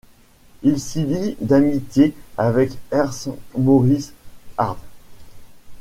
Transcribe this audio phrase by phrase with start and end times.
[0.63, 4.13] Il s'y lie d'amitié avec Ernst Moritz
[4.57, 4.81] Arndt.